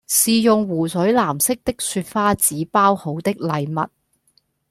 [0.07, 3.87] 是用湖水藍色的雪花紙包好的禮物，